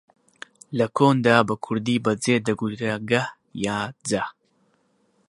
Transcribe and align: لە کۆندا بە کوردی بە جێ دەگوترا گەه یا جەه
لە 0.77 0.85
کۆندا 0.97 1.37
بە 1.47 1.55
کوردی 1.65 1.95
بە 2.05 2.11
جێ 2.23 2.35
دەگوترا 2.47 2.95
گەه 3.11 3.25
یا 3.65 3.77
جەه 4.09 4.25